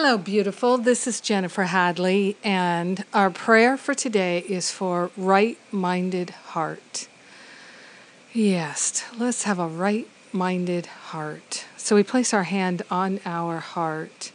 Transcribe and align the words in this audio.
Hello, 0.00 0.16
beautiful. 0.16 0.78
This 0.78 1.08
is 1.08 1.20
Jennifer 1.20 1.64
Hadley, 1.64 2.36
and 2.44 3.04
our 3.12 3.30
prayer 3.30 3.76
for 3.76 3.94
today 3.94 4.44
is 4.48 4.70
for 4.70 5.10
right 5.16 5.58
minded 5.72 6.30
heart. 6.30 7.08
Yes, 8.32 9.04
let's 9.18 9.42
have 9.42 9.58
a 9.58 9.66
right 9.66 10.06
minded 10.32 10.86
heart. 10.86 11.66
So 11.76 11.96
we 11.96 12.04
place 12.04 12.32
our 12.32 12.44
hand 12.44 12.82
on 12.92 13.18
our 13.26 13.58
heart. 13.58 14.30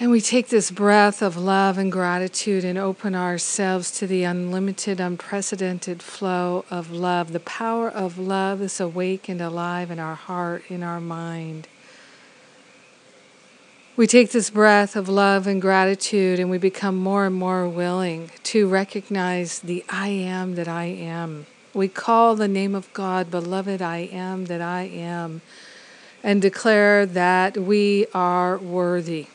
And 0.00 0.10
we 0.10 0.20
take 0.20 0.48
this 0.48 0.72
breath 0.72 1.22
of 1.22 1.36
love 1.36 1.78
and 1.78 1.92
gratitude 1.92 2.64
and 2.64 2.76
open 2.76 3.14
ourselves 3.14 3.92
to 3.98 4.08
the 4.08 4.24
unlimited, 4.24 4.98
unprecedented 4.98 6.02
flow 6.02 6.64
of 6.68 6.90
love. 6.90 7.32
The 7.32 7.38
power 7.38 7.90
of 7.90 8.18
love 8.18 8.60
is 8.60 8.80
awake 8.80 9.28
and 9.28 9.40
alive 9.40 9.92
in 9.92 10.00
our 10.00 10.16
heart, 10.16 10.64
in 10.68 10.82
our 10.82 11.00
mind. 11.00 11.68
We 13.96 14.08
take 14.08 14.32
this 14.32 14.50
breath 14.50 14.96
of 14.96 15.08
love 15.08 15.46
and 15.46 15.62
gratitude 15.62 16.40
and 16.40 16.50
we 16.50 16.58
become 16.58 16.96
more 16.96 17.26
and 17.26 17.34
more 17.34 17.68
willing 17.68 18.32
to 18.42 18.66
recognize 18.66 19.60
the 19.60 19.84
I 19.88 20.08
am 20.08 20.56
that 20.56 20.66
I 20.66 20.86
am. 20.86 21.46
We 21.72 21.86
call 21.86 22.34
the 22.34 22.48
name 22.48 22.74
of 22.74 22.92
God, 22.92 23.30
Beloved, 23.30 23.80
I 23.80 23.98
am 23.98 24.46
that 24.46 24.60
I 24.60 24.82
am, 24.82 25.42
and 26.24 26.42
declare 26.42 27.06
that 27.06 27.56
we 27.56 28.06
are 28.12 28.58
worthy 28.58 29.28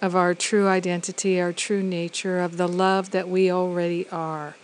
of 0.00 0.14
our 0.14 0.34
true 0.34 0.68
identity, 0.68 1.40
our 1.40 1.52
true 1.52 1.82
nature, 1.82 2.38
of 2.38 2.58
the 2.58 2.68
love 2.68 3.10
that 3.10 3.28
we 3.28 3.50
already 3.50 4.08
are. 4.10 4.54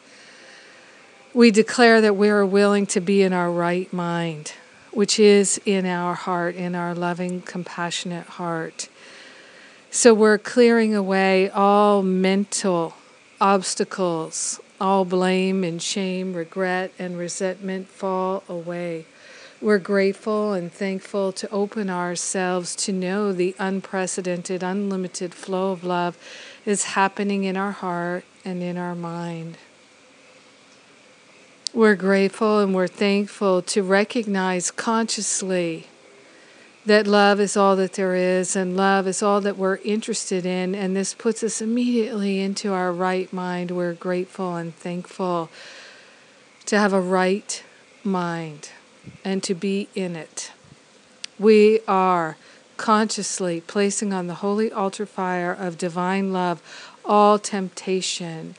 We 1.34 1.50
declare 1.50 2.00
that 2.00 2.14
we 2.14 2.28
are 2.28 2.46
willing 2.46 2.86
to 2.86 3.00
be 3.00 3.22
in 3.22 3.32
our 3.32 3.50
right 3.50 3.92
mind, 3.92 4.52
which 4.92 5.18
is 5.18 5.60
in 5.66 5.84
our 5.84 6.14
heart, 6.14 6.54
in 6.54 6.76
our 6.76 6.94
loving, 6.94 7.42
compassionate 7.42 8.26
heart 8.26 8.88
so 9.90 10.12
we're 10.12 10.38
clearing 10.38 10.94
away 10.94 11.48
all 11.50 12.02
mental 12.02 12.94
obstacles, 13.40 14.60
all 14.80 15.04
blame 15.04 15.64
and 15.64 15.80
shame, 15.80 16.34
regret 16.34 16.92
and 16.98 17.18
resentment 17.18 17.88
fall 17.88 18.42
away. 18.48 19.06
We're 19.60 19.78
grateful 19.78 20.52
and 20.52 20.70
thankful 20.70 21.32
to 21.32 21.50
open 21.50 21.88
ourselves 21.88 22.76
to 22.76 22.92
know 22.92 23.32
the 23.32 23.54
unprecedented, 23.58 24.62
unlimited 24.62 25.34
flow 25.34 25.72
of 25.72 25.82
love 25.82 26.18
is 26.66 26.84
happening 26.84 27.44
in 27.44 27.56
our 27.56 27.72
heart 27.72 28.24
and 28.44 28.62
in 28.62 28.76
our 28.76 28.94
mind. 28.94 29.56
We're 31.72 31.94
grateful 31.94 32.60
and 32.60 32.74
we're 32.74 32.86
thankful 32.86 33.62
to 33.62 33.82
recognize 33.82 34.70
consciously 34.70 35.86
that 36.86 37.06
love 37.06 37.40
is 37.40 37.56
all 37.56 37.74
that 37.76 37.94
there 37.94 38.14
is 38.14 38.54
and 38.54 38.76
love 38.76 39.08
is 39.08 39.22
all 39.22 39.40
that 39.40 39.58
we're 39.58 39.76
interested 39.78 40.46
in. 40.46 40.74
And 40.74 40.96
this 40.96 41.14
puts 41.14 41.42
us 41.42 41.60
immediately 41.60 42.40
into 42.40 42.72
our 42.72 42.92
right 42.92 43.30
mind. 43.32 43.72
We're 43.72 43.92
grateful 43.92 44.54
and 44.54 44.74
thankful 44.74 45.50
to 46.66 46.78
have 46.78 46.92
a 46.92 47.00
right 47.00 47.62
mind 48.04 48.70
and 49.24 49.42
to 49.42 49.54
be 49.54 49.88
in 49.94 50.14
it. 50.14 50.52
We 51.38 51.80
are 51.88 52.36
consciously 52.76 53.60
placing 53.62 54.12
on 54.12 54.28
the 54.28 54.36
holy 54.36 54.70
altar 54.70 55.06
fire 55.06 55.52
of 55.52 55.78
divine 55.78 56.32
love 56.32 56.62
all 57.04 57.38
temptation, 57.38 58.54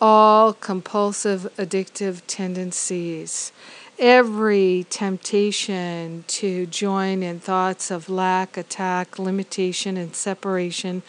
all 0.00 0.52
compulsive 0.52 1.50
addictive 1.56 2.20
tendencies 2.26 3.52
every 3.98 4.86
temptation 4.90 6.24
to 6.26 6.66
join 6.66 7.22
in 7.22 7.40
thoughts 7.40 7.90
of 7.90 8.08
lack, 8.08 8.56
attack, 8.56 9.18
limitation, 9.18 9.96
and 9.96 10.14
separation. 10.14 11.02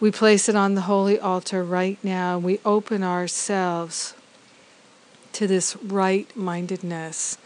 We 0.00 0.10
place 0.10 0.48
it 0.48 0.56
on 0.56 0.74
the 0.74 0.82
holy 0.82 1.18
altar 1.18 1.62
right 1.62 1.98
now. 2.02 2.38
We 2.38 2.60
open 2.64 3.02
ourselves 3.02 4.14
to 5.32 5.46
this 5.46 5.76
right 5.76 6.34
mindedness, 6.36 7.38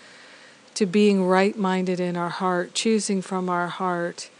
to 0.75 0.86
being 0.86 1.25
right 1.25 1.58
minded 1.58 2.00
in 2.00 2.16
our 2.16 2.30
heart, 2.30 2.75
choosing 2.75 3.20
from 3.20 3.50
our 3.50 3.69
heart, 3.69 4.30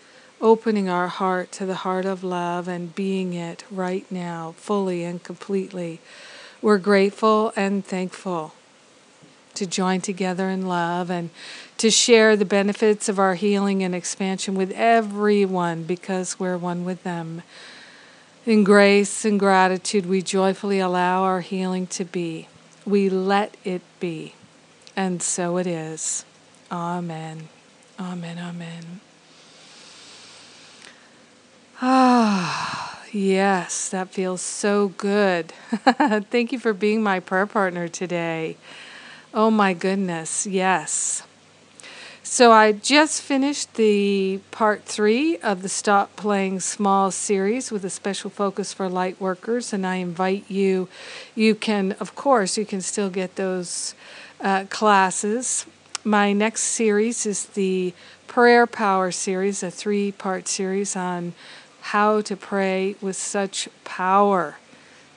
opening 0.41 0.89
our 0.89 1.09
heart 1.09 1.53
to 1.53 1.67
the 1.67 1.77
heart 1.77 2.05
of 2.05 2.25
love 2.25 2.69
and 2.69 2.95
being 2.95 3.35
it 3.35 3.65
right 3.71 4.11
now, 4.11 4.55
fully 4.57 5.05
and 5.05 5.23
completely. 5.23 6.01
We're 6.63 6.79
grateful 6.79 7.53
and 7.57 7.85
thankful 7.85 8.55
to 9.55 9.67
join 9.67 10.01
together 10.01 10.49
in 10.49 10.67
love 10.67 11.11
and 11.11 11.31
to 11.79 11.91
share 11.91 12.37
the 12.37 12.45
benefits 12.45 13.09
of 13.09 13.19
our 13.19 13.35
healing 13.35 13.83
and 13.83 13.95
expansion 13.95 14.55
with 14.55 14.71
everyone 14.73 15.83
because 15.85 16.39
we're 16.39 16.57
one 16.57 16.85
with 16.85 17.03
them. 17.03 17.43
In 18.45 18.65
grace 18.65 19.25
and 19.25 19.39
gratitude, 19.39 20.07
we 20.07 20.21
joyfully 20.23 20.81
allow 20.81 21.23
our 21.23 21.41
healing 21.41 21.87
to 21.89 22.05
be. 22.05 22.49
We 22.85 23.09
let 23.09 23.57
it 23.65 23.83
be. 24.01 24.35
And 24.97 25.23
so 25.23 25.59
it 25.59 25.67
is. 25.67 26.25
Amen. 26.71 27.49
Amen. 28.01 28.39
Amen. 28.39 29.01
Ah, 31.81 33.01
yes, 33.13 33.89
that 33.89 34.11
feels 34.11 34.41
so 34.41 34.89
good. 34.89 35.53
Thank 36.31 36.53
you 36.53 36.59
for 36.59 36.73
being 36.73 37.03
my 37.03 37.21
prayer 37.21 37.47
partner 37.47 37.89
today. 37.89 38.57
Oh 39.35 39.51
my 39.51 39.73
goodness, 39.73 40.47
yes. 40.47 41.23
So 42.23 42.53
I 42.53 42.73
just 42.73 43.23
finished 43.23 43.75
the 43.75 44.41
part 44.51 44.85
three 44.85 45.39
of 45.39 45.63
the 45.63 45.71
Stop 45.71 46.17
Playing 46.17 46.61
Small 46.61 47.11
series 47.11 47.71
with 47.71 47.83
a 47.87 47.89
special 47.89 48.29
focus 48.29 48.75
for 48.75 48.91
light 48.91 49.19
workers, 49.19 49.73
and 49.73 49.87
I 49.87 49.97
invite 49.97 50.51
you. 50.51 50.87
You 51.35 51.55
can, 51.55 51.93
of 51.93 52.15
course, 52.15 52.59
you 52.59 52.67
can 52.67 52.83
still 52.83 53.09
get 53.09 53.37
those 53.37 53.95
uh, 54.39 54.67
classes. 54.69 55.65
My 56.05 56.35
next 56.35 56.65
series 56.65 57.25
is 57.25 57.47
the 57.47 57.95
Prayer 58.27 58.67
Power 58.67 59.11
series, 59.11 59.63
a 59.63 59.71
three 59.71 60.13
part 60.13 60.47
series 60.47 60.95
on 60.95 61.33
how 61.81 62.21
to 62.21 62.37
pray 62.37 62.97
with 63.01 63.17
such 63.17 63.71
power 63.85 64.57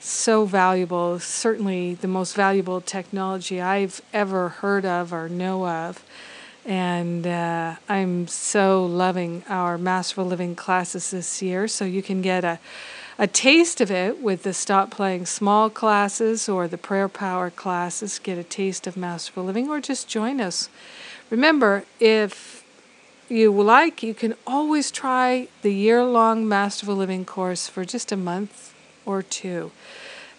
so 0.06 0.44
valuable, 0.44 1.18
certainly 1.18 1.94
the 1.94 2.06
most 2.06 2.36
valuable 2.36 2.80
technology 2.80 3.60
I've 3.60 4.00
ever 4.12 4.50
heard 4.50 4.84
of 4.84 5.12
or 5.12 5.28
know 5.28 5.66
of. 5.66 6.04
And 6.64 7.26
uh, 7.26 7.76
I'm 7.88 8.28
so 8.28 8.84
loving 8.84 9.42
our 9.48 9.76
Masterful 9.76 10.24
Living 10.24 10.54
classes 10.54 11.10
this 11.10 11.42
year. 11.42 11.66
So 11.66 11.84
you 11.84 12.02
can 12.02 12.22
get 12.22 12.44
a, 12.44 12.60
a 13.18 13.26
taste 13.26 13.80
of 13.80 13.90
it 13.90 14.22
with 14.22 14.44
the 14.44 14.52
Stop 14.52 14.92
Playing 14.92 15.26
Small 15.26 15.70
classes 15.70 16.48
or 16.48 16.68
the 16.68 16.78
Prayer 16.78 17.08
Power 17.08 17.50
classes. 17.50 18.20
Get 18.20 18.38
a 18.38 18.44
taste 18.44 18.86
of 18.86 18.96
Masterful 18.96 19.44
Living 19.44 19.68
or 19.68 19.80
just 19.80 20.08
join 20.08 20.40
us. 20.40 20.68
Remember, 21.30 21.84
if 21.98 22.64
you 23.28 23.50
like, 23.50 24.04
you 24.04 24.14
can 24.14 24.34
always 24.46 24.92
try 24.92 25.48
the 25.62 25.74
year 25.74 26.04
long 26.04 26.48
Masterful 26.48 26.94
Living 26.94 27.24
course 27.24 27.68
for 27.68 27.84
just 27.84 28.12
a 28.12 28.16
month 28.16 28.72
or 29.06 29.22
two. 29.22 29.70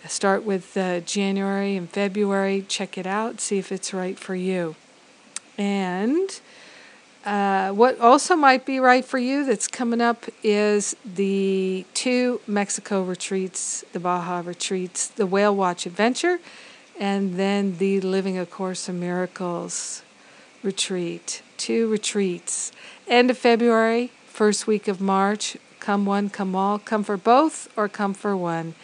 Start 0.07 0.44
with 0.44 0.78
uh, 0.78 1.01
January 1.01 1.75
and 1.75 1.89
February, 1.89 2.63
check 2.67 2.97
it 2.97 3.05
out, 3.05 3.41
see 3.41 3.57
if 3.57 3.72
it's 3.72 3.94
right 3.94 4.17
for 4.17 4.35
you. 4.35 4.75
And 5.57 6.39
uh, 7.25 7.72
what 7.72 8.00
also 8.00 8.35
might 8.35 8.66
be 8.66 8.79
right 8.79 9.03
for 9.03 9.17
you 9.17 9.44
that's 9.45 9.67
coming 9.67 10.00
up 10.00 10.25
is 10.44 10.95
the 11.03 11.85
two 11.94 12.39
Mexico 12.47 13.03
retreats, 13.03 13.83
the 13.91 14.00
Baja 14.00 14.41
retreats, 14.45 15.07
the 15.07 15.25
Whale 15.25 15.53
Watch 15.53 15.85
Adventure, 15.85 16.39
and 16.97 17.35
then 17.35 17.77
the 17.77 18.00
Living 18.00 18.38
a 18.38 18.45
Course 18.45 18.88
in 18.88 19.00
Miracles 19.00 20.03
retreat. 20.63 21.41
Two 21.57 21.89
retreats. 21.89 22.72
End 23.07 23.29
of 23.29 23.38
February, 23.38 24.11
first 24.27 24.67
week 24.67 24.88
of 24.88 25.01
March, 25.01 25.57
Come 25.88 26.06
one, 26.06 26.30
come 26.30 26.54
all. 26.54 26.80
Come 26.80 27.06
for 27.06 27.16
both 27.16 27.69
or 27.78 27.88
come 27.88 28.13
for 28.13 28.36
one. 28.36 28.75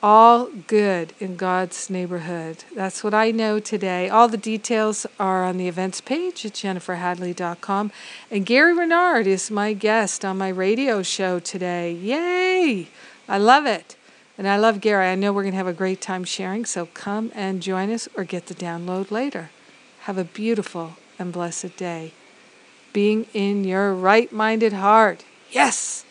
All 0.00 0.46
good 0.46 1.12
in 1.18 1.34
God's 1.34 1.90
neighborhood. 1.90 2.62
That's 2.72 3.02
what 3.02 3.12
I 3.12 3.32
know 3.32 3.58
today. 3.58 4.08
All 4.08 4.28
the 4.28 4.36
details 4.36 5.06
are 5.18 5.44
on 5.44 5.56
the 5.56 5.66
events 5.66 6.00
page 6.00 6.46
at 6.46 6.52
jenniferhadley.com. 6.52 7.90
And 8.30 8.46
Gary 8.46 8.72
Renard 8.74 9.26
is 9.26 9.50
my 9.50 9.72
guest 9.72 10.24
on 10.24 10.38
my 10.38 10.50
radio 10.50 11.02
show 11.02 11.40
today. 11.40 11.90
Yay! 11.90 12.90
I 13.28 13.38
love 13.38 13.66
it. 13.66 13.96
And 14.38 14.46
I 14.46 14.56
love 14.56 14.80
Gary. 14.80 15.08
I 15.08 15.16
know 15.16 15.32
we're 15.32 15.42
going 15.42 15.50
to 15.54 15.58
have 15.58 15.66
a 15.66 15.72
great 15.72 16.00
time 16.00 16.22
sharing, 16.22 16.64
so 16.64 16.86
come 16.86 17.32
and 17.34 17.60
join 17.60 17.90
us 17.90 18.08
or 18.16 18.22
get 18.22 18.46
the 18.46 18.54
download 18.54 19.10
later. 19.10 19.50
Have 20.02 20.16
a 20.16 20.22
beautiful 20.22 20.92
and 21.18 21.32
blessed 21.32 21.76
day. 21.76 22.12
Being 22.92 23.26
in 23.34 23.64
your 23.64 23.92
right 23.92 24.30
minded 24.30 24.74
heart. 24.74 25.24
Yes! 25.50 26.05